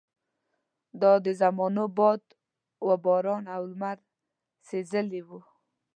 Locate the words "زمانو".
1.41-1.85